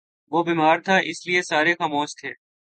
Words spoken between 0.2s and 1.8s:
وہ بیمار تھا، اسی لئیے سارے